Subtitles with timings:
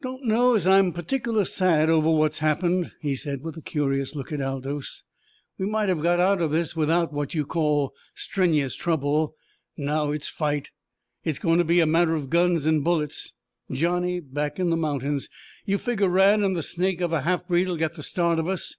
[0.00, 4.32] "Don't know as I'm pertic'lar sad over what's happened," he said, with a curious look
[4.32, 5.04] at Aldous.
[5.58, 9.34] "We might have got out of this without what you call strenu'us trouble.
[9.76, 10.70] Now it's fight!
[11.24, 13.34] It's goin' to be a matter of guns an' bullets,
[13.70, 15.28] Johnny back in the mountains.
[15.66, 18.76] You figger Rann an' the snake of a half breed'll get the start of us.